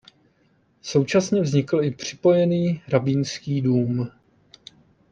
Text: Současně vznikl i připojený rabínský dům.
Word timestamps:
Současně 0.81 1.41
vznikl 1.41 1.83
i 1.83 1.91
připojený 1.91 2.81
rabínský 2.87 3.61
dům. 3.61 4.11